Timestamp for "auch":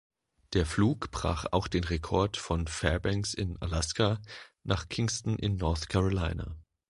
1.51-1.67